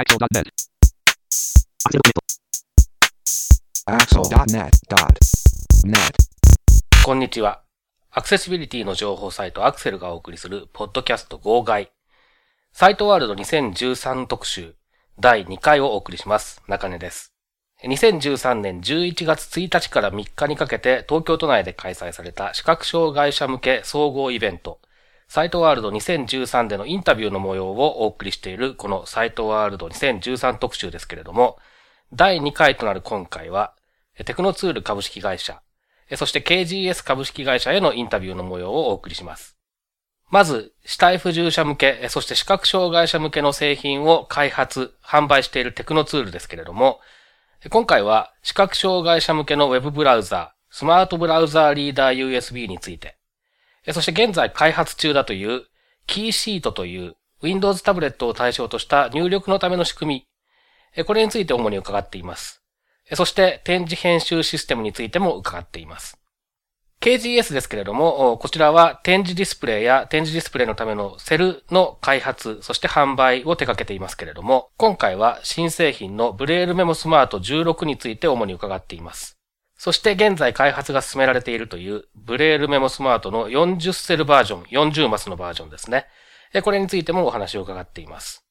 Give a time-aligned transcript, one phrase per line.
[0.00, 0.48] Axel.net.
[3.84, 4.74] Axel.net.net.
[7.04, 7.60] こんにちは。
[8.10, 11.92] アクセシビリティの情報サイトアクセルがお送りするポッドキャスト号外。
[12.72, 14.74] サイトワールド2013特集
[15.18, 16.62] 第2回をお送りします。
[16.66, 17.34] 中根です。
[17.84, 24.80] 2013年11月1日から3日にかけて東京都内で開催された視覚障害者向け総合イベント、
[25.32, 31.56] サイトワールド2013でのインタビューの模様をお送りしているこのサイトワールド2013特集ですけれども、
[32.12, 33.72] 第2回となる今回は、
[34.26, 35.62] テクノツール株式会社、
[36.16, 39.56] そして KGS 株式会社へのインタビューの模様をお送りします。
[40.30, 46.98] まず、死体不自由者向け、そして視覚障害者向けの製品を開発、販売しているテクノツールですけれども、
[47.70, 53.19] 今回は視覚障害者向けのウェブブラウザ、スマートブラウザーリーダー USB について、
[53.88, 55.64] そして現在開発中だという
[56.06, 60.26] キーシートという Windows タブレットを対象とした入力のための仕組
[60.96, 62.62] み、これについて主に伺っています。
[63.14, 66.16] そして展示編集システムについても伺っています。
[67.00, 79.39] KGS ですけれども、こちらは展示ディスプレイや展示ディスプレイのためのセルの開発、そして販売を手掛けていますけれども、今回は新製品のブレールメモスマート16について主に伺っています。
[79.82, 86.04] そして現在開発が進められているというブレールメモスマートの40セルバージョン、40マスのバージョンですね。
[86.52, 88.44] えこれについてもお話を伺っています。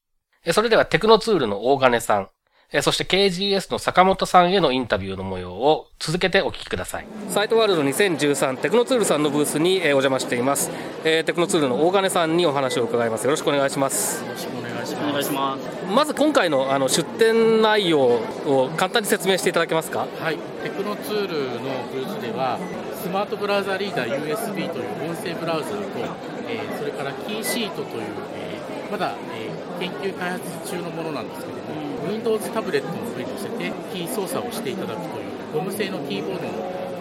[0.44, 2.30] えそれではテクノツールの大金さん、
[2.74, 7.06] えそして KGS の坂本さんへのインタビューの模様を続けてお聞きください。
[7.28, 10.72] サイトワールド2013テクノツールさんのブースにえーお邪魔しています。
[11.04, 13.26] えーテクノツールの大金さんにお話を伺います。
[13.26, 14.26] よろしくお願いします。
[14.26, 14.69] よろしくお願いします。
[15.10, 15.94] お願いします。
[15.94, 20.08] まず今回のあの出展内容を簡単に説明していただけますか？
[20.20, 22.60] はい、テクノツールのブースでは、
[23.02, 26.00] スマートブラウザリーダー USB という音声ブラウザーと、
[26.48, 28.04] えーそれからキーシートという、
[28.36, 36.50] えーまだ、えー研究開発中のものなんですけども、Windows タブレットの上に乗せてキー操作をしていただくというゴム製のキーボードの、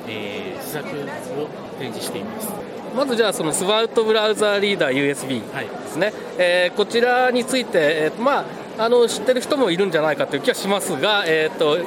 [0.06, 0.93] えー試作を
[1.78, 2.49] 展示しています。
[2.94, 5.66] まずじゃあそのスマートブラウザーリーダー USB はい。
[5.66, 8.44] ですね、えーこちらについて、えーま
[8.78, 11.78] あ、あの知ってる人もいるんじゃないかという気はしますが、えー、と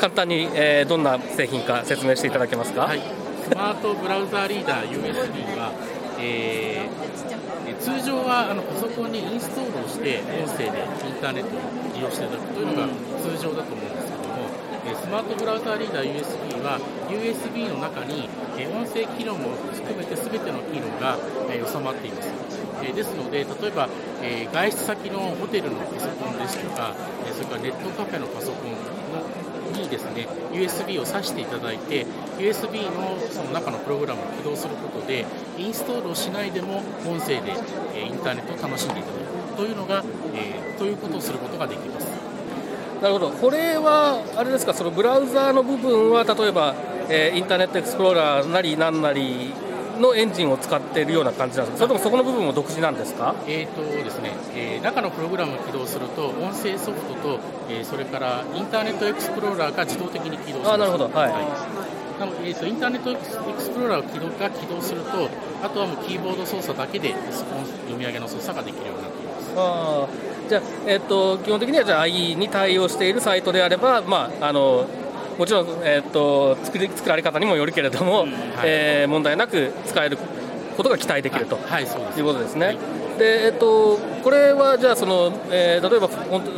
[0.00, 3.00] 簡単に、えーどんな製品か説明していただけますか、はい、
[3.44, 5.72] スマートブラウザーリーダー USB は、
[6.18, 7.10] えー
[7.80, 11.60] 通常はあのパソコンにインストールをして音声でインターネットを
[11.94, 14.09] 利用していただくというのが通常だと思うんです
[14.80, 18.28] スマートブラウザーリーダー USB は USB の中に、
[18.72, 21.18] 音声機能も含めて全ての機能が、
[21.50, 22.30] 収まっています。
[22.80, 23.88] ですので、例えば、
[24.52, 26.94] 外出先のホテルのパソコンですとか、
[27.32, 32.04] それからネットカフェのパソコンにですね USB を挿していただいて
[32.38, 35.24] USB のその中のプログラムを起動することで
[35.56, 37.52] インストールをしないでも音声で、
[37.94, 40.02] インターネットを楽しんでいただくというのが、
[40.34, 42.09] えということをすることができます。
[43.00, 46.74] なるほど、これはあれですか、そのブラウザーの部分は、例えば、
[47.08, 49.52] えーインターネットエクスプローラーなりなんなり
[49.98, 53.34] のエンジンを使っているような感じなんですか、それともそこの部分も独自なんですか？
[53.46, 61.04] えーとですねえー中のプログラムを起動すると音声ソフトと、えーそれからインターネットエクスプローラーが自動的に起動しますあなるほど。
[61.08, 61.32] はい。
[62.20, 65.28] なので、えー、とインターネットエクスプローラーを起動が起動すると
[65.64, 74.84] あとはもうキーボード操作だけで読み上げの操作ができるようになっていますじゃあ、えっと基本的にはじゃあ IE に対応しているサイトであれば、まあ、あの
[75.38, 78.30] もちろん、えっと作り作られ方にもよるけれども、はい
[78.64, 80.18] えー問題なく使える
[80.76, 81.56] ことが期待できると。
[81.56, 82.66] はいいうことですね。
[82.66, 82.78] はい
[83.20, 86.08] でえっと、これはじゃあその、えー例えば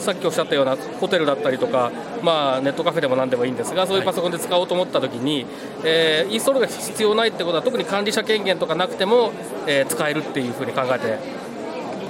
[0.00, 1.90] さっきおっしゃったようなホテルだったりとか、
[2.22, 5.44] まあ、ネットカフェでもなんでもいいんですがそういうパソコンで使おうと思ったときに、
[5.84, 9.32] えーインストールが必要ないってことは特に管理者権限とかなくても、
[9.66, 11.18] えー使えるっていうふうに考えて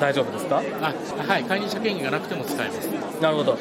[0.02, 0.60] 大丈夫ですか？
[0.80, 0.92] あ
[1.32, 2.88] はい管理者権限がなくても使えます。
[3.22, 3.52] なるほど。
[3.52, 3.60] はい。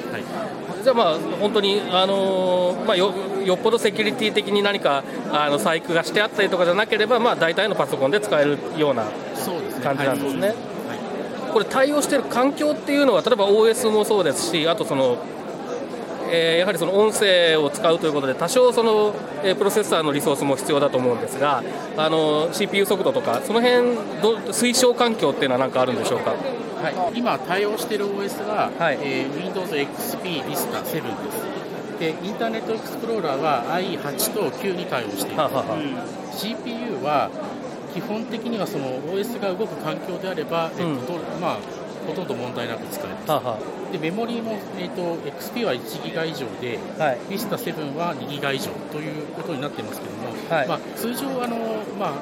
[0.84, 3.14] じゃあまあ本当に、あのーまあ、よ
[3.46, 9.04] よっぽどセキュリティ的に何かあの細工がしてあったりとかじゃなければ、まあ、大体のパソコンで使えるような
[9.84, 10.48] 感じなんですね。
[10.48, 10.58] はい。
[11.54, 15.18] これ対応している環境っていうのは例えば OS もそうですしあとその、
[16.32, 19.14] えーやはりその音声を使うということで多少その、
[19.44, 21.64] えープロセッサーのリソースも必要だと思うんですが
[21.98, 26.32] あの CPU 速度とかその辺ど推奨環境っていうのは何かあるんでしょうか？
[26.32, 28.98] はい、今対応している OS は、はい。
[29.02, 36.36] えー Windows XP Vista 7ですでインターネットエクスプローラーは IE8 と9に対応しています、はあはあはあ。
[36.36, 37.30] CPU は
[37.94, 40.98] 基本的にはその OS が動く環境であれば、えうん。
[40.98, 41.58] っとまあ、
[42.08, 43.32] ほとんど問題なく使えます。
[43.32, 43.58] はあは
[43.92, 47.18] でメモリーも、えー、と XP は1ギガ以上ではい。
[47.30, 50.68] Vista 7は2ギガ以上ということになってますけども、はい。
[50.68, 51.58] まあ、通常あの、
[52.00, 52.14] まあ、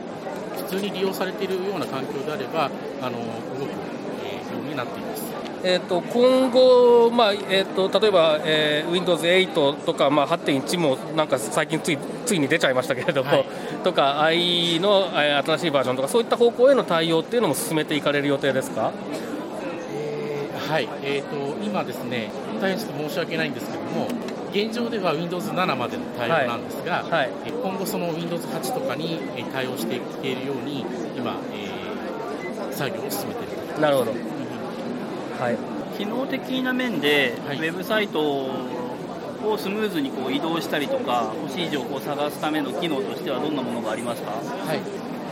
[0.58, 2.70] 普通に利用されているような環境であれば
[3.02, 3.18] あの
[3.60, 3.72] 動く、
[4.24, 5.24] えーようになっています。
[5.62, 13.46] えーと、今後、まあえーと、例えば、えー、Windows8 とか、まあ、8.1もなんか最近ついついに出ちゃいましたけれども、はい、
[13.84, 19.29] とか IE の、えー、新しいバージョンとかそういった方向への対応っていうのも進めていかれる予定ですか、えー、
[20.70, 22.32] はい、えーと、今ですね
[22.62, 24.08] 大変申し訳ないんですけども
[24.52, 29.20] 現状では Windows7 までの対応なんですが、はいはい、今後その Windows8 とかに
[29.52, 30.86] 対応していけるように
[31.18, 34.12] 今、えー、作業を進めているなるほど。
[34.12, 35.58] はい、
[35.98, 44.82] 機能的な面で、はい、ウェブサイトをスムーズにこう移動したりとか欲しい情報を探すための機能としてはどんなものがありますか、はい、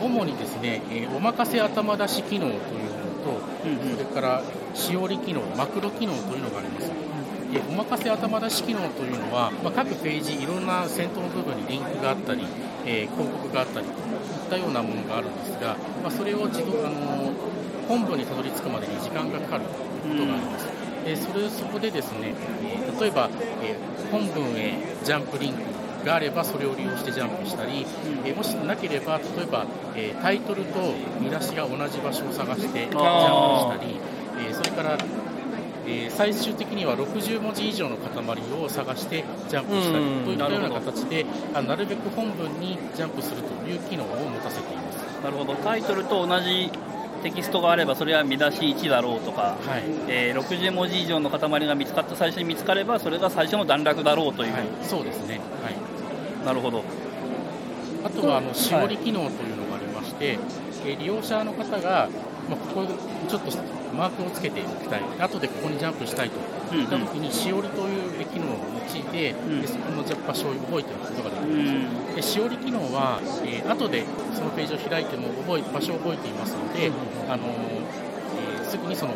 [0.01, 4.41] 主にですね、えー、お任せ頭出し機能というのと、うんうん、それから
[4.73, 6.91] しおり機能マクロ機能というのがあります。
[7.51, 12.43] でお任せ頭出し機能というのは、まあ、各ページいろんな先頭の部分にリンクがあったり、
[12.85, 17.31] えー、広告があったりといったようなものがあるんですが、まあ、それを自動あの
[17.87, 20.67] 本部にたどり着くまでに時間がかかることがあります。
[21.05, 22.35] でそれそこでですね、
[22.99, 23.29] 例えば、
[23.63, 23.77] え
[24.11, 24.75] 本文へ
[25.05, 25.59] ジャンプリンク
[26.07, 27.85] があればそれを利用してジャンプしたり、
[28.25, 29.65] えもしなければ例えば、
[29.95, 30.79] えタイトルと
[31.19, 33.99] 見出しが同じ場所を探してジャンプしたり、
[34.49, 34.97] えそれから
[35.85, 38.13] え最終的には60文字以上の塊
[38.61, 44.97] を探してジャンプしたりといったような形であなるべく本文にジャンプするという機能を持たせています。
[45.23, 45.55] なるほど。
[45.55, 46.71] タイトルと同じ
[47.23, 49.83] テキストがあればそれは見出し1だろうとか、はい。
[50.07, 55.96] えー、60文字以上の塊が見つかった最初に見つかればそれが最初の段落だろうという、はい、そうですね、はい、
[56.47, 56.81] なるほど。
[58.05, 60.39] あとはあのしおり機能というのがありまして、はい、
[60.85, 62.07] えー、利用者の方が、
[62.47, 62.87] まあ、ここ
[63.27, 63.51] ちょっと
[63.93, 65.01] マークをつけておきたい。
[65.19, 66.39] 後でここにジャンプしたいと。
[66.75, 68.59] いったときに、しおりという機能を
[68.93, 74.03] 用いて、うん、でそこの場所を覚えておくことができます、でしおり機能は、えー、後で
[74.33, 76.91] そのページを開いても覚え場所を覚えていますので、
[77.29, 79.13] あのえー、すぐにその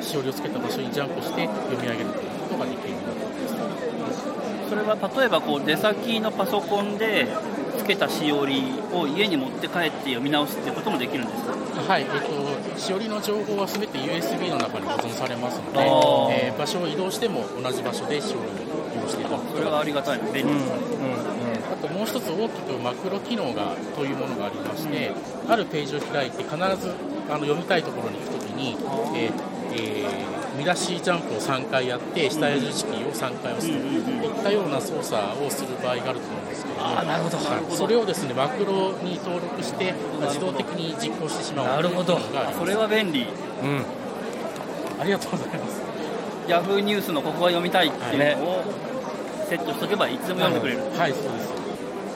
[0.00, 3.25] しおりをつけた場所にジャンプして読み上げるということができるようになっています
[4.68, 7.28] それは例えばこう出先のパソコンで
[7.78, 11.54] つけたしおりを家に持って帰って読み直すっていうこともできるんですか？
[11.86, 12.08] はい、えっ
[12.74, 15.80] と、しおりの情報はすべて USB の中に保存されますので、
[16.48, 18.52] えー、場所を移動しても同じ場所でしおりを
[18.94, 20.58] 利用していただくそれはありがたい、便利、うんうん
[21.66, 25.12] あともう一つ大きくマクロ機能がというものがありまして、
[25.48, 26.62] あるページを開いて必ず
[27.28, 28.78] あの読みたいところに行くときに、
[29.14, 29.32] えー
[29.74, 36.86] えー、見出しジャンプを3回やって下矢印キーを3回押すといったような操作をする場合があると思うんですけど。
[36.86, 37.38] あなるほど。
[37.76, 41.66] それをですねマクロに登録して自動的に実行してしまう。
[41.66, 42.18] なるほど。
[42.58, 43.26] それは便利、
[43.62, 43.84] うん、
[45.00, 45.82] ありがとうございます。
[46.48, 48.64] ヤフーニュースのここが読みたいっていうのを
[49.48, 51.56] セットしておけばいつでも読んでくれる、はい、はい、そうです。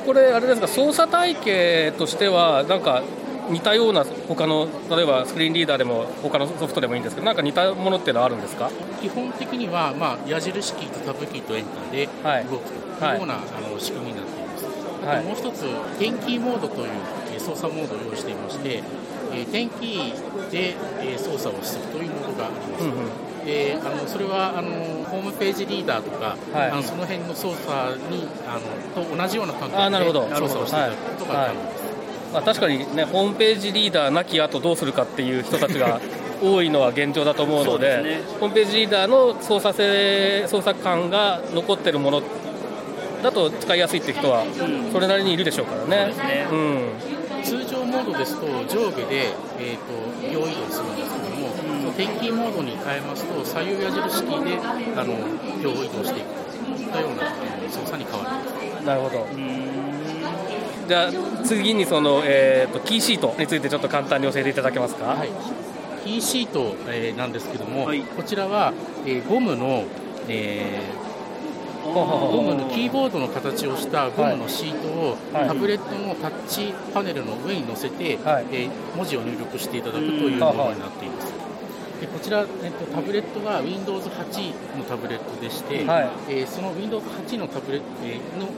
[0.06, 3.02] これあれですか操作体系としてはなんか
[3.50, 8.70] 似たような他の例えばスクリーンリーダーでも他のソフトでもいいんですけどなんか似たものっていうのはあるんですか？
[9.00, 12.06] 基本的には、まあ、矢印キーとタブキーとエンターで
[12.50, 14.64] 動くというような、はい、あの仕組みになっています、
[15.06, 15.64] はい、もう一つ
[15.98, 16.88] 点キーモードという
[17.40, 18.82] 操作モードを用意していまして、
[19.32, 23.46] え点キーで、え操作をするというモードがあります、うんうん。
[23.46, 24.70] であのそれはあの
[25.08, 31.79] ホームページリーダーとか、はい、あのその辺の操作にあのと同じような感覚で操作をしていただくことが可能です。
[32.32, 36.00] まあ、確かにね、ホームページリーダーなき後どうするかっていう人たちが
[36.42, 42.22] 多いのは現状だと思うので、ね、ホームページリーダーの操作性、操作感が残ってるもの
[43.22, 44.44] だと使いやすいっていう人は、
[44.92, 46.12] それなりにいるでしょうからね。
[46.50, 46.90] うん、ね
[47.36, 51.48] うん、通常モードですと、上下で、えーと、秒移動するんですけども、
[51.88, 54.58] うん、天気モードに変えますと、左右矢印キーで
[54.96, 55.14] あの
[55.62, 56.32] 秒移動していく
[56.76, 57.30] といったような
[57.68, 58.86] 操作に変わります。
[58.86, 59.89] なるほど。
[60.90, 61.12] じゃあ
[61.44, 65.28] 次にその、えーと、キーシートについてちょっと簡単に教えていただけますか、はい、
[66.04, 68.72] キーシート、えー、なんですけども、はい、こちらは、
[69.06, 69.84] えー、ゴムの、
[70.26, 81.32] えー、ゴムのキーボードの形をしたゴムのシートを、はい、タブレットのタッチパネルの上に乗せて、はい、えー、文字を入力していただくというものになっています。
[82.00, 88.48] でこちら、えっと、タブレットが Windows8 のタブレットでして、はい、えー、その Windows8 のタブレット、えー、の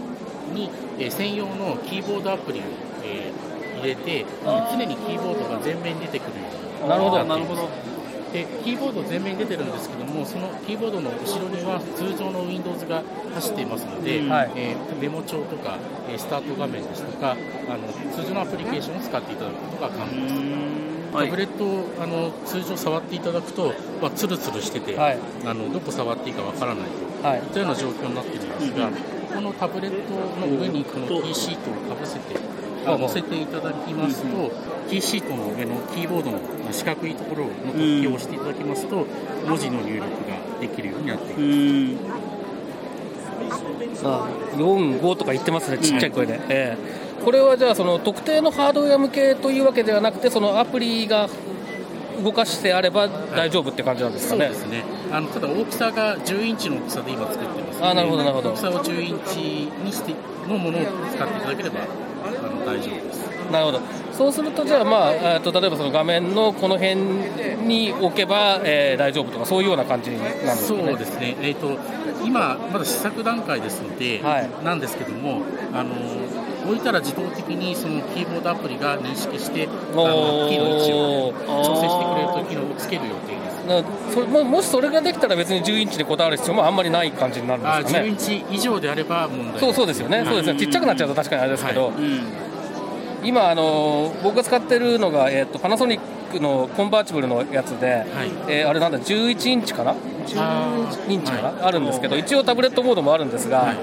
[0.52, 2.62] に、えー、専用のキーボードアプリを、
[3.04, 6.46] えー、入れて常にキーボードが前面に出てくるよ
[6.80, 7.24] うになるほど。
[7.24, 7.68] なるほど。
[8.32, 13.02] でキーボード前面に出てるんですけどもそのキーボードの後ろには通常の Windows が
[13.34, 15.76] 走っていますので、うん、えー、メモ帳とか、
[16.08, 17.36] えー、スタート画面ですとかあ
[17.76, 20.82] の通常のアプリケーションを使っていただくことが可能です。
[21.12, 26.88] タブレットをあの通常触っていただくと、まあ、ツルツルしてて、はい、あのどこ触っていいかわからない
[27.22, 28.88] と、はい、いったような状況になっているんですが、
[29.34, 32.36] このタブレットの上にこのキーシートをかぶせて
[32.84, 34.50] あの載せていただきますと、
[34.88, 39.06] キーシートの上のキーボードの四角いところの突起を押していただきますと、
[39.46, 40.08] 文字の入力が
[40.60, 42.00] できるようになっていま
[43.96, 44.02] す。
[44.04, 46.40] あ4、5とか言ってますね、ちっちゃい声で。
[46.48, 47.22] ええ。
[47.24, 51.28] これはじゃあ、その特定のハードウェア向けというわけではなくて、そのアプリが
[52.22, 54.46] 動かしてあれば大丈夫って感じなんですかね。
[54.46, 54.84] そうですね。
[55.12, 57.86] あのただ大きさが10インチの大きさで今作ってますので。
[57.90, 59.38] あなるほどなるほど大きさを10インチ
[59.84, 60.14] にして
[60.48, 60.82] のものを
[61.14, 63.22] 使っていただければあの大丈夫です。
[63.50, 63.80] なるほど。
[64.12, 66.96] そうすると、じゃあ、まあ、えーと例えばその画面のこの辺
[67.66, 70.60] に置けば、えー大丈夫とか、そういうような感じなんですかね。
[70.60, 71.36] そうですね。
[71.40, 71.78] えっ、と
[72.24, 75.42] 今まだ試作段階ですので、はいなんですけども、
[75.72, 75.90] あの
[76.66, 81.21] 置いたら自動的にそのキーボードアプリが認識して、あのキーの位置を
[82.98, 83.66] ける予定です。
[83.66, 83.82] な
[84.12, 88.10] それももしそれができたら別に10インチで答える必要もあんまりない感じになるんあ10イですかね。
[88.10, 90.26] ンチ以上であれば問題そうそうですよね、はい。
[90.26, 90.58] そうですね。
[90.58, 92.20] ちっちゃくなっちゃうと確かにあれですけど、うん。
[93.24, 96.00] 今あの、僕が使ってるのが、えー、とパナソニッ
[96.32, 98.06] クのコンバーチブルのやつで、はい。
[98.48, 99.94] えーあれなんだ、11インチかな、あ
[100.26, 103.76] 11インチかな、はあるんですけど、一応タブレットモードもあるんですが、はい。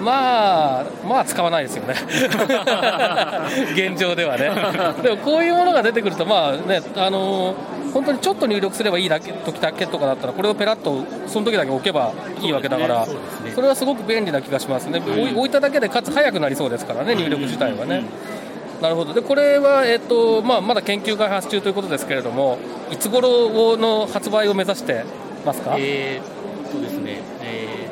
[0.00, 1.94] まあ、まあ使わないですよね、
[3.74, 4.50] 現状ではね。
[5.02, 7.54] でもこういうものが出てくると、まあね、あの
[7.96, 12.12] 本当にちょっと入力すればいいだけ時だけとかだったら、これをペラッとその時だけ置けば
[12.42, 13.06] いいわけだから、
[13.54, 15.00] それはすごく便利な気がしますね、
[15.34, 18.04] 置いただけでかつ早くなりそうですからね、入力自体はね。
[18.82, 19.14] なるほど。
[19.14, 22.58] でこれは、えっとまあ、まだ研究開発中ということですけれども、
[22.90, 25.02] いつ頃の発売を目指して
[25.46, 27.88] ますか、えーっとですね、え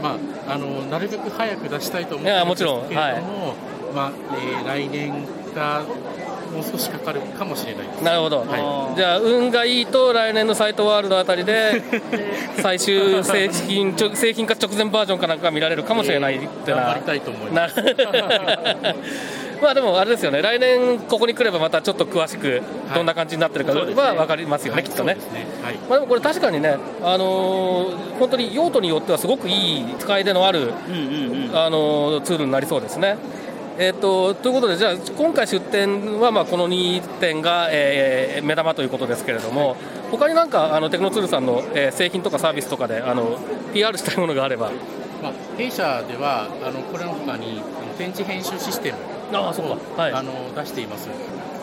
[0.00, 0.16] ーま
[0.48, 3.00] あ、あのなるべく早く出したいと思っていやるんですけれども、もちろん。
[3.00, 3.22] はい。
[3.94, 5.12] まあえー来年
[5.54, 5.82] か
[6.52, 7.86] もう少しかかるかもしれない。
[8.02, 11.82] なるほど、はいじゃあ、運がいいと来年のサイトワールドあたりで、
[12.60, 17.00] 最終製品製品化直前バージョンかなんか見られるかもしれないってな頑張り。
[17.02, 17.76] たいと思います。
[17.76, 17.84] な
[19.60, 22.62] まあでもあれですよね、来年ここに来ればまたちょっと詳しく
[22.94, 25.46] どんな感じになってるかは分かりますよね、きっとねね。
[25.64, 25.74] はい。
[25.88, 33.16] まあ、でもこれ確かにね、あのー本当に用途によってはすごくいい使い出のある、うんうんうんあのーツールになりそうですね。
[33.80, 39.76] えー、とということで、じゃあ、今回出展はまあこの2点が、えー目玉ということですけれども、
[40.10, 43.38] 他になんかあのテクノツールさんの、えー製品とかサービスとかであの
[43.72, 44.72] PR したいものがあれば、
[45.22, 48.98] まあ、弊社ではあのこれの他にあの展示編集システム
[49.32, 50.12] ああそうかはい。
[50.12, 51.08] あの出しています、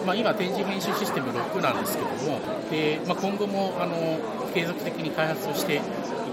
[0.06, 2.40] まあ、今、展示編集システム6なんですけども、
[2.72, 4.20] でまあ、今後もあの
[4.54, 5.80] 継続的に開発をしてい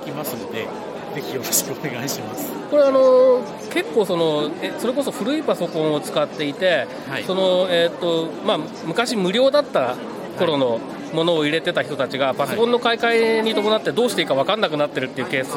[0.05, 0.69] きますので、
[1.15, 2.51] ぜひよろしくお願いします。
[2.71, 3.43] これあの
[3.73, 9.97] 結構そのえそれこそ古いパソコンを使っていて、はいそのえーとまあ、昔無料だった
[10.39, 10.81] 頃の
[11.13, 15.55] ものを入れてた人たちがパソコンの買い替えに伴ってどうしていいか分かんなくなってるっていうケース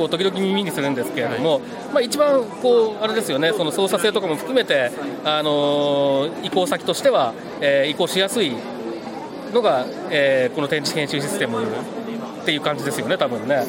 [0.00, 1.60] を時々耳にするんですけれども、
[1.92, 4.90] まあ、一番こうあれですよねその操作性とかも含めて、
[5.24, 8.52] あのー移行先としては、えー移行しやすい
[9.52, 13.64] のが、えーこの展示編集システムっていう感じですよね多分ね。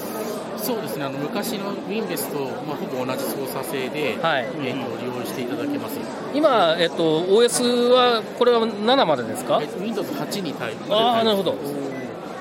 [0.61, 5.99] そうですねあの昔の Winbest と、まあ、ほぼ同じ操作性で、はいえー、と利用していただけます。
[6.33, 9.59] 今、えっと、OS はこれは7までですか？
[9.61, 11.55] えっと Windows 8に対ああなるほど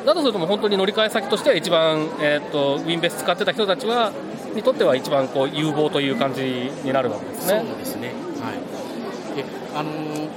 [0.04, 4.12] だとするともう本当に乗り換え先としては一番、えっと、Winbase 使ってた人たちは
[4.54, 6.42] にとっては一番こう有望という感じ
[6.84, 7.64] になるわけですそうね。
[7.78, 8.12] ですね。
[8.40, 9.36] はい。
[9.36, 10.28] で、あのー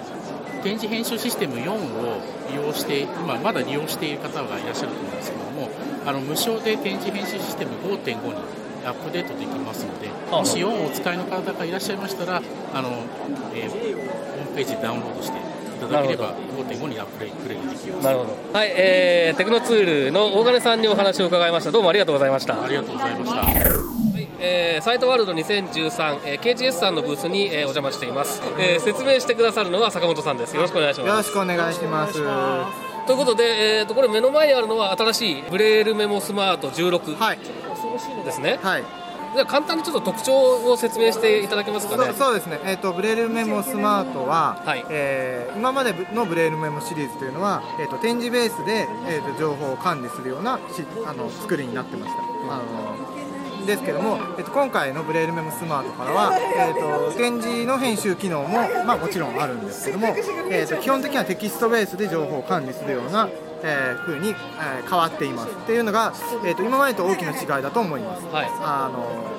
[0.64, 5.43] 展示編集システム4を利用して、今まだ利用している方がいらっしゃると思うんですけども、
[6.06, 8.34] あの無償で展示編集システム5.5に
[8.86, 12.42] アップデートできますので、あもし4をお使いの方がいらっしゃいましたら、
[12.74, 12.90] あの、
[13.56, 15.42] えーホームページでダウンロードしてい
[15.80, 18.04] ただければ、5.5にアップグレードできます。
[18.06, 18.58] なるほど。
[18.58, 21.72] はい、えー、テクノツールの大金さんにお話を伺いました。
[21.72, 22.62] どうもありがとうございました。
[22.62, 23.46] ありがとうございました。
[24.40, 32.93] えーサイトワールド2013、えー KGS さんのブースに、えーお邪魔しています、えー説明してくださるのは坂本さんですよろしくお願いしよますろしくお願いします。
[33.06, 38.16] ということで、えー、とこれ目の前にあるのは新しいブレールメモスマート16、はい、恐ろしい。
[38.16, 38.60] のですね。
[38.62, 38.84] はい、
[39.34, 42.06] では簡単にちょっと特徴を説明していただけますかね。
[42.06, 42.60] そうそうですね。
[42.64, 44.86] えっ、とブレールメモスマートは、はい。
[44.90, 52.20] えー今までのブレールメモシリーズというのは、えっ、と点字ベースでえっ、と情報を管理するようなしあの作りになってました。
[52.22, 53.23] あの
[53.66, 60.16] ですけども、えっと今回のブレールメモスマートからは、えっと点字の編集機能も、まあ、もちろんあるんですけども、
[60.50, 63.30] えっと基本的にはテキストベースで情報を管理するような、
[63.64, 66.14] えー風に、えー変わっていますっていうのが、
[66.46, 68.26] えっと今までと大きな違いだと思います。
[68.28, 69.34] はいあの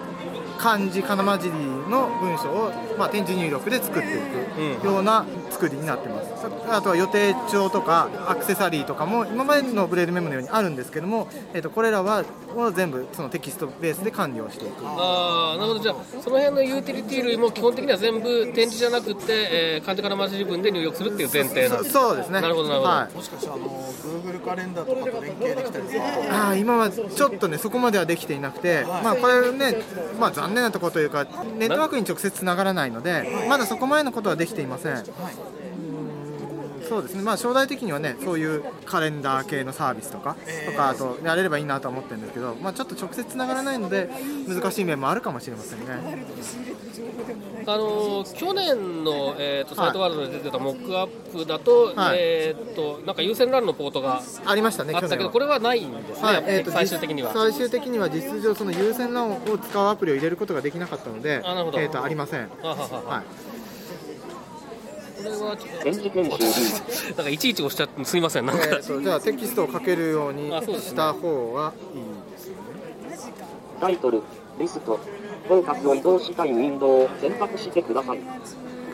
[0.59, 1.55] 漢字かなまじり
[1.95, 12.25] の文章を、まあ、点字入力で作っていくような作りになってます、あとは予定帳とかアクセサリーとかも今までのブレールメモのようにあるんですけども、えー、とこれらは
[12.57, 14.87] を全部そのテキストベースで管理をしていく。
[14.87, 15.81] ああなるほど。
[15.81, 22.41] じゃあその辺のユーティリティ類も基本的には全部点字じゃなくて、えー、漢字かなまじり文で入力するっていう前提なんですそうですね。
[22.41, 23.17] なるほどなるほど、はい。
[23.17, 29.83] もしかしたらあの Google カレンダーとかと連携できたりするあー今はちょっとねそこまではできていなくて、まあこれね、
[30.21, 31.25] まあ、残念なところというか
[31.59, 35.05] ネットワークに直接つながらないのでまだそこまでのことはできていませ、ん。
[36.89, 37.23] そうですね。
[37.23, 40.37] まあ将来的にはねそういうカレンダー系のサービスとか、
[40.67, 44.11] とかあとやれればいいなとは思ってるんですけど、まあ、ちょっと直接つながらないので
[44.49, 45.87] 難しい面もあるかもしれませんね。
[47.67, 52.19] あのー去年の、えー、とサイトワールドで出てたモックアップだと,、はい。
[52.19, 56.45] えー、となんか優先 LAN のポートがありましたねあったけどこれはないんですね、はい。
[56.47, 57.33] えーと最終的には。
[57.33, 61.81] 最終的には実質上その優先 LAN を使うアプリを入れることができなかったのであなるほど。
[61.81, 62.51] えー、とありません。
[62.63, 63.03] あははは。
[63.17, 63.25] はい。
[63.25, 63.31] こ
[65.25, 72.59] れはちょっとなんかいちいち押しちゃってすいませんなんか、えーとじゃあテキストを書けるようにした方がいいですよね
[73.81, 74.23] タイトル、
[74.59, 74.99] リスト、
[75.49, 78.21] フォーカスを移動したいウィンドウを選択してください。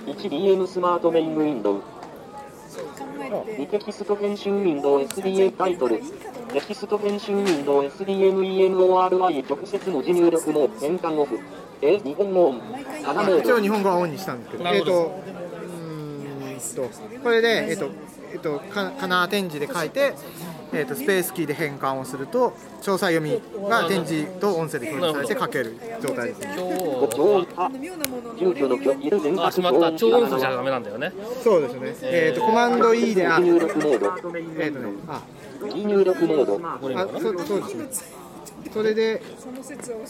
[0.06, 1.82] 1DM スマートメインウィンドウ。
[3.58, 6.00] 2テキスト編集ウィンドウ SDA タイトル。
[6.52, 11.38] テキスト編集ウィンドウ SDMEMORI 直接文字入力モード変換オフ。
[11.82, 12.60] え、日本語オン。
[13.38, 13.60] 一応。
[13.60, 14.92] 日本語はオンにしたんですけど、なるほど
[15.26, 15.49] えーん
[16.74, 16.90] と、
[17.22, 17.90] これで、えっ、と、
[18.32, 20.14] えっ、と、か、かな点字で書いて。
[20.72, 22.50] えっ、と、スペースキーで変換をすると、
[22.80, 26.40] 詳細読みが点字と音声で表示されて書ける状態です
[29.44, 31.12] あしまった超音符じゃダメなんだよね
[31.42, 31.94] そうですね。
[32.02, 34.12] えっ、と、コマンド E で、あ、入力モード。
[34.60, 35.22] えっ、とね、あ、
[35.72, 36.60] 非入力モード。
[36.64, 38.20] あそう、そうですね。
[38.72, 39.22] それで、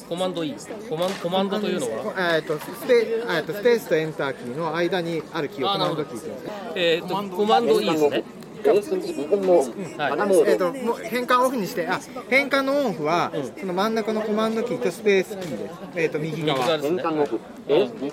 [0.08, 0.54] コマンド E
[0.88, 2.36] コマンコマンドというのは？
[2.36, 6.52] えっ、と、スペ、えっ、と、スペースとエンターキーの間にあるキーをコマンドキーと言うんですね。
[6.74, 8.24] えー、とコマンド E ですね。
[8.62, 16.76] えー、ともう変換オフにして、あ変換のオンオフは、その真ん中のコマンドキーとスペースキーです、えー、と右側。
[16.76, 18.10] 右側ですね。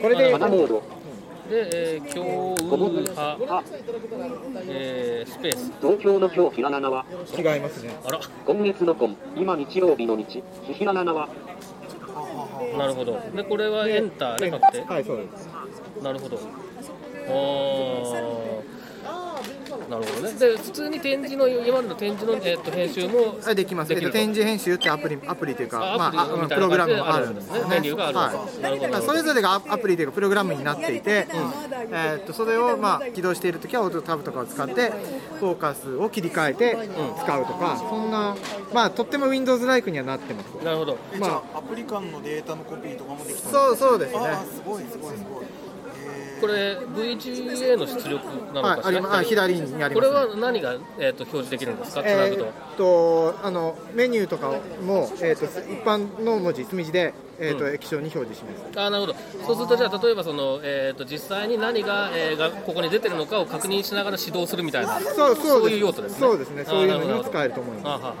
[0.00, 0.97] これで花モード。
[1.48, 3.64] で、えー、今日ゴム部は、は
[4.68, 5.72] えー、スペース。
[5.80, 7.06] 東京の今日ひらななは？
[7.36, 7.96] 違いますね。
[8.04, 8.20] あら。
[8.46, 10.42] 今月の今今日曜日の日。
[10.66, 11.30] ひひらななは？
[12.76, 13.18] なるほど。
[13.34, 14.82] でこれはエンターで書くて。
[14.82, 15.48] はいそうです。
[16.02, 16.36] なるほど。
[16.36, 18.77] あー
[19.88, 20.38] なるほどね。
[20.38, 24.12] で普通に展示の今までの展示の、えー、と編集もあできます、えー、できる。
[24.12, 27.70] と展示編集ってアプリアプリというかまあ、あプログラムもあるんですあるんですね。
[27.70, 28.62] メニューがあるはい。
[28.62, 28.88] なるほど。
[28.92, 31.26] まあそれぞれがアアプリというかプログラムになっていて、
[31.90, 34.92] えー、とそれをまあ起動しているときはオートタブとかを使って
[35.40, 36.76] フォーカスを切り替えて
[37.22, 38.36] 使うとか、そんな
[38.72, 40.64] まあとっても Windows ライクにはなってます。
[40.64, 44.18] なるほどえじゃあアプリ間のデータのコピーとかもできたそうそうですね。
[44.54, 45.47] すごいすごいすごい
[46.40, 52.02] これ VGA の出力なのかしら、まあ左にありこます、れは何が、えー、と表示できるんですか？
[52.02, 54.48] つなえーっとあのメニューとか
[54.84, 59.18] も、えー、っと一般の文字墨字で、えーっと液晶に表示します、あなるほど。
[59.46, 66.18] そうするとじゃあ例えばその、えー、と実際に何が,、えーがここに出てるのかを確認しながら指導するみたいなそうそういう用途ですね。
[66.20, 66.64] そうですね。
[66.64, 67.86] そういうのにも使えると思います。
[67.86, 68.14] あははは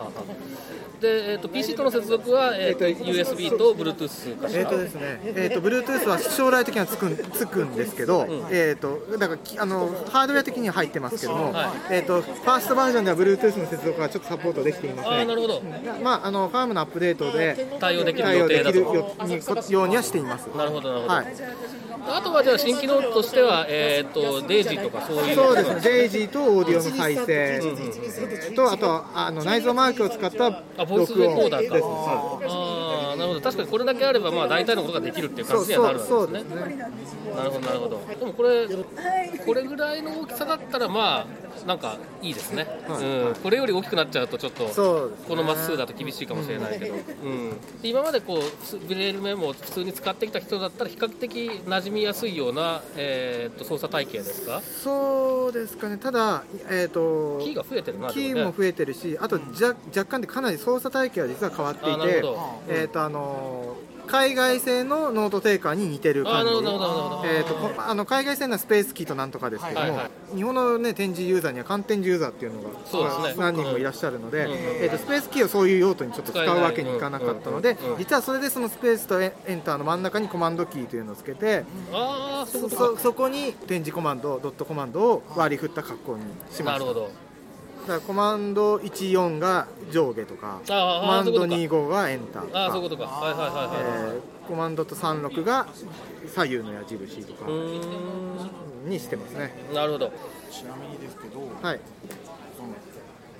[1.00, 11.94] で、えー、と PC との接続は、えーとえーと USB と Bluetooth かしえら、ーとですね、えー、と Bluetooth は将来的にはつくんつくんですけど、えー、とだからきあのハードウェア的には入ってますけども、はい。
[11.94, 15.12] えー、とファーストバージョンでは Bluetooth の接続はちょっとサポートできていません。
[15.12, 15.62] あーなるほど。
[16.02, 18.78] まあ、あのファームのアップデートで対応できる予定だと。
[19.72, 20.46] ようにはしています。
[20.56, 21.26] なるほどなるほど、はい
[22.08, 25.34] あとはじゃあ新機能としては、えー、とデイジーとかそういう。
[25.34, 31.74] そうですね、デイジーとオーディオの再生と、あとはあの内蔵マークを使ったあボイスレコーダーか。
[31.74, 33.40] ですなるほど。
[33.40, 36.44] 確かにこれだけあればまあ大体のことができるっていう感じにはなるわけですね。
[36.44, 37.34] ね。
[37.36, 38.00] なるほどなるほど。
[38.18, 38.66] でもこれ
[39.46, 41.26] これぐらいの大きさだったらまあ
[41.66, 47.50] なんかいいですね、うん、これより大きくなっちゃうとちょっとこのマス数だと厳しいかもしれないけど、うん、
[47.82, 54.60] で今までこうふブレールメモを普通に使ってきた人だったら比較的馴染みやすいような、えー、と操作体系ですか？
[54.62, 66.52] そうですかね、ただ、えー、とキーが増えてるなキーも増えてるし、あとじゃ若干でかなり操作体系は実は変わっていてあなるほど、えーとあの海外製のノートテーカーに似てる感じ。
[66.52, 72.68] えーとこあの海外製のはスペースキーとなんとかですけども、はいはい日本の、ね、点字ユーザーには漢点字ユーザーっていうのが
[73.38, 82.96] 何人もいらっしゃるので、うんえーとスペースキーをそういう用途にちょっと使うわけにいかなかったので実はそれでそのスペースとエエンターの真ん中にコマンドキーというのをつけてああそういうそことか。
[82.98, 87.27] そそこに展示コマンドドットコマンドを割り振った格好にしました
[87.88, 90.72] なるほどからコマンド14が上下とかコ
[91.06, 92.58] マンドそういうこと25がエンターとか。
[92.60, 93.08] ああそういうことか。
[93.08, 93.76] はいはいはいはい、
[94.16, 95.66] えーコマンドと36が
[96.34, 97.50] 左右の矢印とか
[98.86, 99.52] にしてますね。
[99.70, 100.10] んなるほど。
[100.50, 101.80] ちなみにですけど、はい。
[102.56, 102.70] その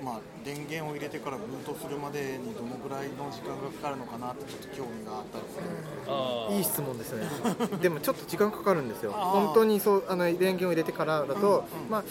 [0.04, 7.28] まあ、電源を入れてからブートするまでにどのぐらいの時間がかかるのかなってちょっと興味があったんですけど、あいい質問ですね。
[7.82, 9.12] でもちょっと時間かかるんですよ。
[9.12, 12.04] 本当にそうあの電源を入れてからだと、まあ、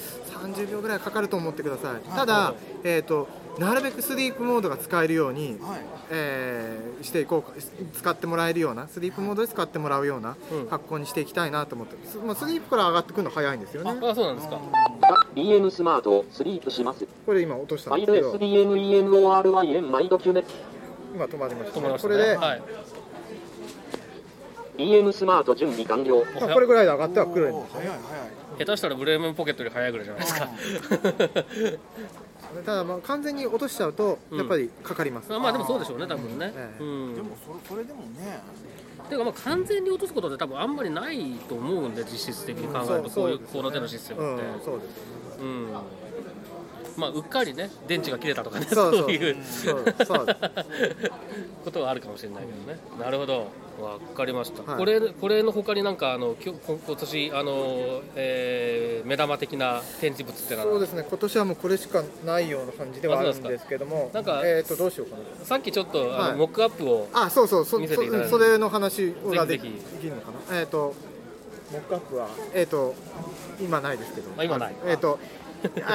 [0.45, 2.10] 30秒ぐらいかかると思ってください。
[2.15, 5.82] ただ、えー、となるべくスリープモードが使えるように、はい。
[6.12, 7.54] えーしていこうか
[7.93, 10.67] 使ってもらえるようなスリープモードで使ってもらうようなうん。
[10.67, 13.91] 格好にしていきたいなと思って、すまあ、スリープから上がってくるの早いんですよね。
[13.91, 14.60] あそうなんですか。
[15.36, 17.06] BM スマートスリープします。
[17.26, 20.44] これ今落としたんですけど SDMEMORYN マイドキュメ
[21.16, 21.80] 今止まりました。
[21.80, 22.62] 止まりましたこれで、ねはい。
[24.78, 26.24] BM スマート準備完了。
[26.40, 28.00] まあこれぐらいで上がってはくるんです早い早い。
[28.60, 30.48] 下手したらブレーメンポケットより早いぐらいじゃないですか。
[32.66, 34.38] ただまあ完全に落としちゃうとうん。
[34.38, 37.16] やっぱりかかります、まあでもそうでしょうね多分ね、ええうん。
[37.16, 38.42] でもそれそれでもね。
[39.08, 43.10] ていうかまあ完全に落とすことって多分あんまりないと思うんで実質的に考えると。
[43.10, 45.68] そうこういうこの手のシステうムって、んそうですうん
[46.98, 49.12] まあうっかりね電池が切れたとかねそうそう。
[49.12, 50.26] いうそうそう。
[51.64, 52.80] ことはあるかもしれないけどね。
[53.00, 53.48] なるほど。
[53.82, 54.80] わかりました、はい。
[54.80, 60.66] これこれの他になんかあのきょこ今年あの、えー目玉的な展示物ってのは。
[60.66, 61.06] そうですね。
[61.08, 64.10] 今年はもうこれしかないような感じではあるんですけども。
[64.14, 65.46] なんかえっ、とどうしようかな。
[65.46, 66.36] さっきちょっとあの、はい。
[66.36, 67.66] モックアップをあそうそう。
[67.66, 70.60] そ見せていただいてそそれの話ができるのかな。
[70.60, 70.96] えっ、と
[71.72, 72.96] モックアップはえっ、と
[73.62, 74.30] 今ないですけど。
[74.38, 74.76] あ今ない。
[74.88, 75.47] えっ、とあ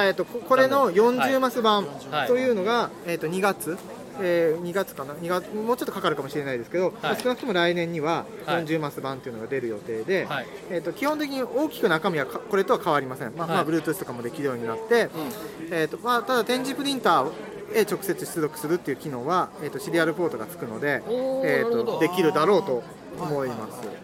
[0.05, 2.27] えっとここれの40マス版はい。
[2.27, 3.77] というのが、えっと2月、
[4.21, 5.13] えー2月かな。
[5.13, 7.21] 2月もうちょっとかかるかもしれないですけど、はい。
[7.21, 8.65] 少なくとも来年にははい。
[8.65, 10.47] 40マス版というのが出る予定で、はい。
[10.69, 15.09] えっと基本的に大きく中身はかこれとは変わりません、まあまあ、はい Bluetooth とかもできるようになって、
[15.71, 17.31] えーとまあ、ただ展示プリンター
[17.73, 21.93] へ直接出力するっていう機能は、えー、とシリアルポートがつくので、えー、なるほど。
[21.93, 22.83] とできるだろうと
[23.19, 24.03] 思います。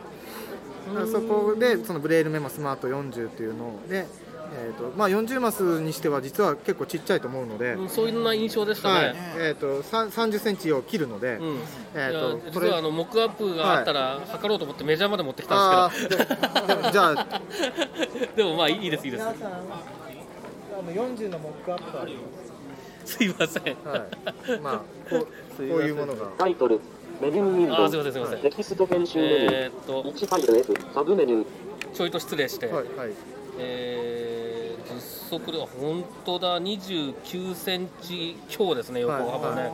[1.11, 4.07] そこでそのブレールメモスマート40というので、
[4.51, 9.13] えーとまあ、40マスにしては実は結構ちっちゃいと思うので、うんそういうな印象でしたはい。
[9.13, 11.59] ね、えー、と3 30センチを切るので、うん。
[11.95, 16.25] えーいやとこれ実はあのモックアップがあったら測ろうと思ってメジャーまで持ってきたんあですけど。
[16.91, 17.41] じゃあ
[18.35, 19.23] でもまあいいですいいです。
[19.23, 22.17] 皆さんあの40のモックアップがあり
[23.05, 23.23] す。
[23.23, 24.77] いません、はい、まあ
[25.09, 26.27] こうこういうものが。
[26.37, 26.79] タイトル、
[27.21, 31.45] メニューウィンあーすいませんすいません、テキスト編集メニュー、えーっと1ファイル F、サブメニュー、
[31.93, 32.85] ちょいと失礼して、はいはい
[33.59, 34.59] えー
[35.29, 39.69] 実測では本当だ29センチ強ですね横幅ね、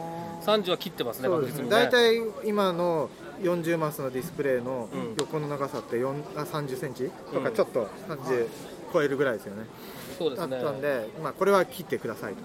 [0.46, 1.70] 30は切ってますね確実にね。
[1.70, 3.10] 大体今の
[3.42, 5.16] 40マスのディスプレイのうん。
[5.18, 7.10] 横の長さって4あ30センチ？
[7.34, 7.56] とかうん。
[7.56, 8.48] ちょっと30
[8.92, 10.62] 超えるぐらいですよね、だっそうですね。
[10.62, 12.40] たんで、まあ、これは切ってくださいと、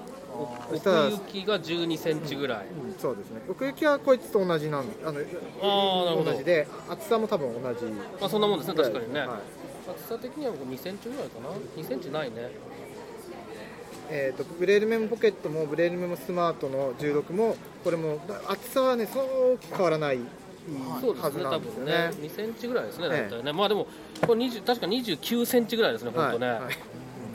[0.73, 2.95] 奥行きが12センチぐらい、うん。
[2.99, 3.41] そうですね。
[3.49, 6.33] 奥行きはこいつと同じなんあのあーなるほど。
[6.33, 7.85] 同じで厚さも多分同じ。
[8.21, 9.29] まあそんなもんですね確かにね、はい
[9.91, 11.51] 厚さ的には2センチぐらいかな。
[11.51, 12.51] 2センチないね。
[14.13, 20.19] えー、とブレールメモポケットもブレールメモスマートの16もこれも厚さはねそう変わらない
[21.01, 21.93] そうですね多分ねんですよね。
[22.21, 23.31] 2センチぐらいですねええ。
[23.31, 23.87] 大体ね、まあでも
[24.27, 26.61] これ20確か29センチぐらいですね本当ね、はい。
[26.63, 26.75] はい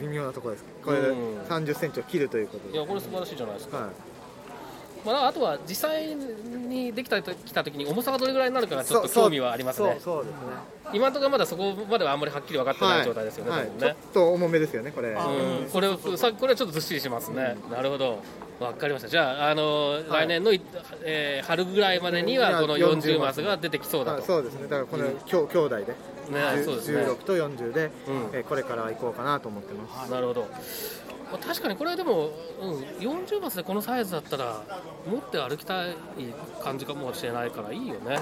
[0.01, 0.65] 微妙なところです。
[0.83, 1.39] これでうん。
[1.43, 4.14] 30センチを切るということで、いやこれ素晴らしいじゃないですか、はい
[5.05, 9.97] まあ、あとは実際にできたきた時に重さがどれぐらいになるかがちょっと興味はありますね。
[9.99, 10.39] そうですね。
[10.93, 13.65] 今のところまだそこまではあんまりはっきり分かってない状態ですよね、はい。
[13.65, 13.69] ね。
[13.79, 15.09] ちょっと重めですよねこれ。
[15.09, 18.19] うん、これさこれはちょっとずっしりしますね、なるほど。
[18.59, 19.09] 分かりました。
[19.09, 20.61] じゃあ、あの来年のい、
[21.03, 24.63] えー春ぐらいまでにはこの40マスが出てきそうだと、はいそうですね。
[24.63, 25.85] だからこのきょ兄弟で。
[25.85, 25.93] ね
[26.63, 27.03] そうですね。
[27.03, 28.29] 16と40で、うん。
[28.33, 30.11] えーこれから行こうかなと思ってます。
[30.11, 30.47] なるほど、
[31.35, 32.29] まあ確かにこれでも、
[32.61, 34.63] うん、40マスでこのサイズだったら
[35.05, 35.95] 持って歩きたい
[36.63, 38.19] 感じかもしれないからいいよね、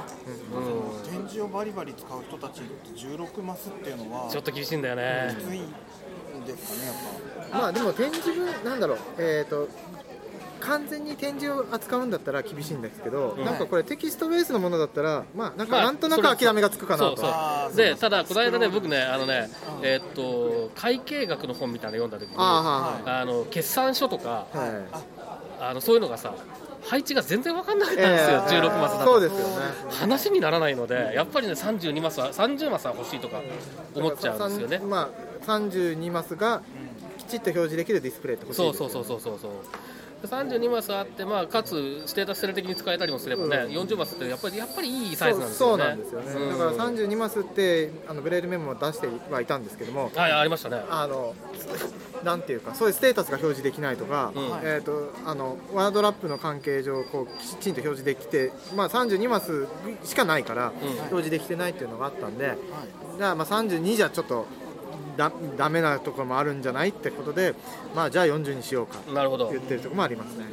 [0.53, 5.35] うん展示をバリバリ使う人たちにとって16マスっていうのはちょっと厳しいんだよね。
[5.37, 7.57] き、ついんですかねやっぱ。
[7.59, 9.67] まあでも展示分なんだろうえっ、と
[10.65, 13.45] 完全に展示を扱うんだったら厳しいんですけど、うん。
[13.45, 19.49] なんかこれテキストベースのものだったらまあなんかまあなんとなく諦めがつくかなと、でただこの間ね僕ねあのね
[19.81, 24.83] えーっと会計学の本みたいなの読んだ時にあーはあの決算書とかいはい、はい
[25.59, 26.35] あのそういうのがさ
[26.83, 28.69] 配置が全然わかんなかったんですよ、えー。
[28.69, 29.11] 16マスだと。
[29.13, 29.53] そうですよね。
[29.89, 33.41] 話にならないのでやっぱりね32マスは30マスは欲しいとか
[33.95, 34.79] 思っちゃうんですよね。
[34.79, 35.09] ま
[35.43, 36.61] あ32マスが
[37.17, 38.93] きちっと表示できるディスプレイって欲しいそうですよね。
[38.93, 39.51] そうそうそうそうそう
[40.27, 43.71] 32マスあって、まあ、かつステータスセル的に使えたりもすればね、うん。
[43.87, 45.83] 40マスってやっぱりやっぱりいいサイズなんですよね。
[45.83, 46.49] そうなんですよね、うん。
[46.49, 50.81] だから32マスってあのブレールメモも出してはいたんですけどもはいありましたね。
[50.89, 51.35] あの
[52.23, 54.43] なんていうかそういうステータスが表示できないとか、うん。
[54.63, 59.67] えー、とあのワードラップの関係上こうきちんと表示できて、まあ、32マス
[60.03, 60.89] しかないから、うん。
[60.89, 62.57] 表示できてないっていうのがあったんで、だか
[63.19, 64.45] らまあ32じゃちょっと
[65.17, 67.53] だダメなところもあるんじゃないってことで、
[67.95, 69.49] まあ、じゃあ40にしようかなるほど。
[69.51, 70.45] 言ってるところもありますね。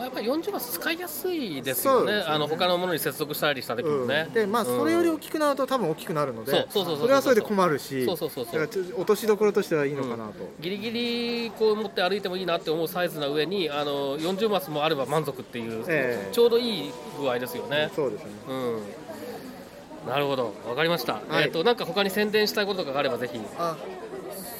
[0.00, 2.12] やっぱり40マス使いやすいですよね。
[2.12, 2.20] ね。
[2.26, 4.34] あの他のものに接続したりした時もね、うん。
[4.34, 8.60] でまあそれより大きくなると多分大きくなるので、そうそうそうそうそれはそれで困るしそうそうそうそう。
[8.60, 16.32] だからちょっと落としどころとしてはいいのかなと、ギリギリこう持って歩いてもいいなって思うサイズな上にあの40マスもあれば満足っていう、ええ。
[16.32, 17.90] ちょうどいい具合ですよね。
[17.96, 18.30] そうですね。
[18.48, 18.82] うん
[20.06, 20.54] なるほど。
[20.68, 21.44] わかりました、はい。
[21.44, 23.40] えっ、となんか他に宣伝したいこととかがあればぜひ。
[23.58, 23.76] あ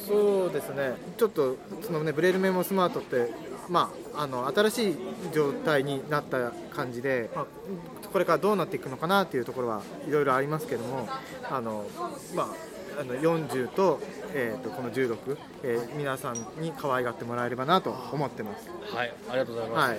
[0.06, 0.94] そうですね。
[1.16, 3.30] ちょっとそのねブレールメモスマートって
[3.68, 4.96] まああの新しい
[5.32, 7.46] 状態になった感じで、まあ、
[8.12, 11.08] これからどうなっていくのかなっていうところはいろいろありますけども
[11.50, 11.84] あの
[12.34, 14.00] まああの40と,、
[14.32, 18.70] えー、とこの16、えー皆さんに可愛がってもらえればなと思ってます。
[18.94, 19.14] はい。
[19.28, 19.98] ありがとうございます、はい、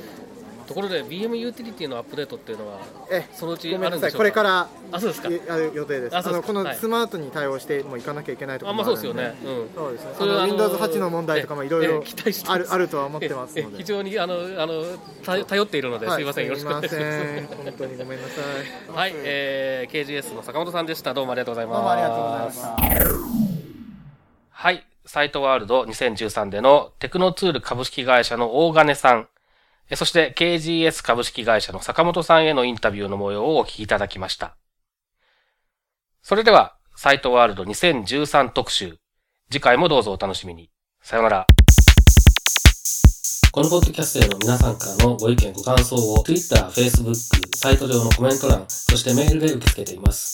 [0.67, 5.29] ところで BM ユーティリティのアップデートっていうのはえそのうちあるんでしこれからあそうですか。
[5.29, 6.15] 予定です。
[6.15, 6.75] あのこのはい。
[6.75, 10.11] スマートに対応してもいかなきゃいけないとこあろもあるので、まあそうですよね、うん、そうですね。
[10.17, 13.61] それはあのあの Windows 8の問題とかもいろいろええ期待あるあるとは思ってますので。
[13.61, 14.83] ええ非常にあのあの
[15.23, 16.45] た頼っているので、すいません。
[16.45, 17.55] よろしくお願いします。
[17.55, 18.41] 本当にごめんなさ
[18.93, 18.95] い。
[18.95, 21.13] はい、えー、KGS の坂本さんでした。
[21.13, 21.77] どうもありがとうございます。
[21.77, 22.77] どうもありがとうございました。
[24.51, 24.87] はい。
[25.07, 29.36] サイトワールド2013でのテクノツール株式会社の大金さん、え
[29.95, 34.57] そして KGS 株式会社の坂本さんへのインタビューの模様をお聞きいただきました。
[36.21, 38.97] それでは、サイトワールド2013特集。
[39.49, 40.69] 次回もどうぞお楽しみに。
[41.01, 41.47] さよなら。
[43.53, 47.15] このポッドキャストへの皆さんからのご意見ご感想を Twitter、Facebook、
[47.55, 50.33] サイト上のコメント欄、そしてメールで受け付けています。